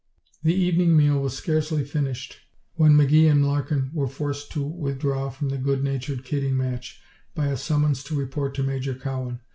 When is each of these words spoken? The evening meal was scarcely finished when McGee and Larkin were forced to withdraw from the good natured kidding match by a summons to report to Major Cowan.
The 0.41 0.55
evening 0.55 0.97
meal 0.97 1.19
was 1.21 1.37
scarcely 1.37 1.83
finished 1.85 2.37
when 2.73 2.93
McGee 2.93 3.29
and 3.29 3.45
Larkin 3.45 3.91
were 3.93 4.07
forced 4.07 4.51
to 4.53 4.63
withdraw 4.63 5.29
from 5.29 5.49
the 5.49 5.59
good 5.59 5.83
natured 5.83 6.23
kidding 6.23 6.57
match 6.57 6.99
by 7.35 7.49
a 7.49 7.55
summons 7.55 8.03
to 8.05 8.15
report 8.15 8.55
to 8.55 8.63
Major 8.63 8.95
Cowan. 8.95 9.41